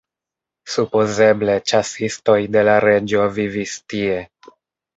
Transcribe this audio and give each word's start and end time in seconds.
Supozeble 0.75 1.57
ĉasistoj 1.73 2.39
de 2.57 2.65
la 2.71 2.79
reĝo 2.89 3.29
vivis 3.39 3.79
tie. 3.95 4.21